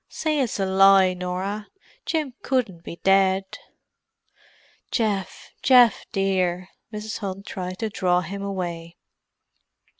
[0.09, 3.45] "Say it's a lie, Norah—Jim couldn't be dead!"
[4.89, 7.19] "Geoff—Geoff, dear!" Mrs.
[7.19, 8.97] Hunt tried to draw him away.